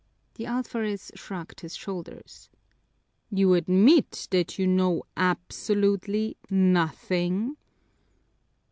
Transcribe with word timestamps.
The 0.33 0.45
alferez 0.47 1.11
shrugged 1.13 1.59
his 1.59 1.75
shoulders. 1.75 2.49
"You 3.29 3.53
admit 3.53 4.27
that 4.31 4.57
you 4.57 4.65
know 4.65 5.03
absolutely 5.15 6.37
nothing?" 6.49 7.55